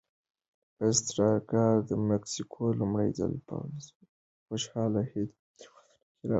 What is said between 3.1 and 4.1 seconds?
ځل په لسو